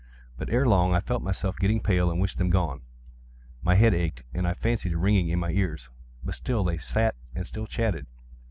[0.35, 2.81] But, ere long, I felt myself getting pale and wished them gone.
[3.61, 5.89] My head ached, and I fancied a ringing in my ears:
[6.25, 8.07] but still they sat and still chatted.